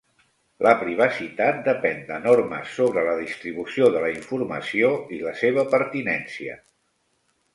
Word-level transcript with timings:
La 0.67 0.71
privacitat 0.83 1.59
depèn 1.67 1.99
de 2.07 2.15
normes 2.23 2.71
sobre 2.79 3.03
la 3.09 3.13
distribució 3.19 3.91
de 3.97 4.01
la 4.05 4.09
informació 4.15 4.89
i 5.17 5.23
la 5.27 5.35
seva 5.43 5.69
pertinència. 5.75 6.57